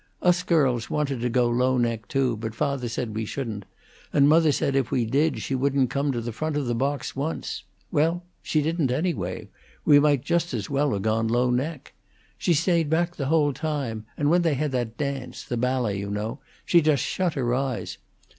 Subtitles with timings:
[0.23, 3.65] Us girls wanted to go low neck, too; but father said we shouldn't,
[4.11, 7.15] and mother said if we did she wouldn't come to the front of the box
[7.15, 7.65] once.
[7.91, 9.49] Well, she didn't, anyway.
[9.85, 11.93] We might just as well 'a' gone low neck.
[12.39, 16.09] She stayed back the whole time, and when they had that dance the ballet, you
[16.09, 17.99] know she just shut her eyes.